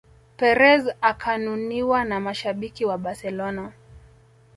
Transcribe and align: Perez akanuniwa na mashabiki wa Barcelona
Perez 0.37 0.85
akanuniwa 1.01 2.05
na 2.05 2.19
mashabiki 2.19 2.85
wa 2.85 2.97
Barcelona 2.97 3.73